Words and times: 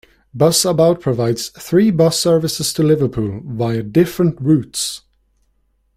Busabout 0.35 0.99
provides 0.99 1.49
three 1.49 1.91
bus 1.91 2.19
services 2.19 2.73
to 2.73 2.81
Liverpool 2.81 3.39
via 3.45 3.83
different 3.83 4.41
routes. 4.41 5.01